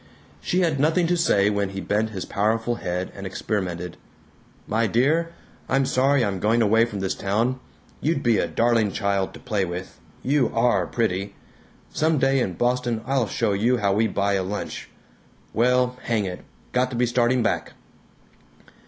[0.41, 3.97] She had nothing to say when he bent his powerful head and experimented,
[4.65, 5.31] "My dear,
[5.69, 7.59] I'm sorry I'm going away from this town.
[8.01, 9.99] You'd be a darling child to play with.
[10.23, 11.35] You ARE pretty!
[11.91, 14.89] Some day in Boston I'll show you how we buy a lunch.
[15.53, 17.73] Well, hang it, got to be starting back."